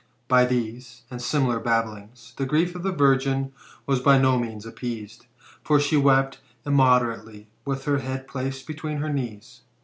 By 0.27 0.45
these, 0.45 1.03
and 1.11 1.21
similar 1.21 1.59
babblings, 1.59 2.33
the 2.35 2.47
gnei 2.47 2.73
of 2.73 2.81
the 2.81 2.91
virgin 2.91 3.51
was 3.85 3.99
by 3.99 4.17
no 4.17 4.39
means 4.39 4.65
appeased: 4.65 5.27
for 5.63 5.79
she 5.79 5.95
wept 5.95 6.39
immodera 6.65 7.23
tely, 7.23 7.45
with 7.65 7.85
her 7.85 7.99
head 7.99 8.27
placed 8.27 8.65
between 8.65 8.97
her 8.97 9.13
knees. 9.13 9.61